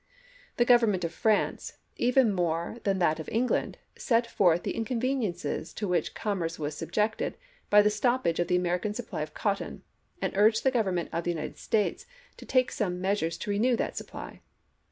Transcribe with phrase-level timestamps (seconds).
[0.57, 5.87] The Government of France, even more than that of England, set forth the inconveniences to
[5.87, 7.37] which commerce was subjected
[7.69, 9.83] by the stoppage of the American supply of cotton,
[10.19, 13.75] and urged the Grovern ment of the United States to take some measures to renew
[13.75, 14.41] that supply.